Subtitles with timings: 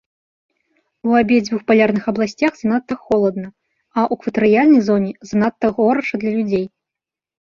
[1.09, 6.65] У абедзвюх палярных абласцях занадта холадна, а ў экватарыяльнай зоне занадта горача для людзей.